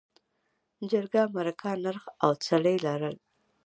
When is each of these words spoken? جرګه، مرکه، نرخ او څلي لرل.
جرګه، 0.91 1.23
مرکه، 1.35 1.71
نرخ 1.83 2.03
او 2.23 2.31
څلي 2.45 2.75
لرل. 2.85 3.15